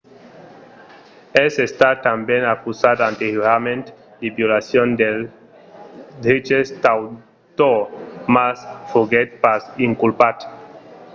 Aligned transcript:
es 1.45 1.53
estat 1.67 1.95
tanben 2.07 2.43
acusat 2.53 2.97
anteriorament 3.09 3.83
de 4.21 4.27
violacion 4.37 4.87
dels 5.01 5.27
dreches 6.23 6.67
d'autor 6.83 7.79
mas 8.35 8.57
foguèt 8.91 9.29
pas 9.43 9.61
inculpat 9.87 10.37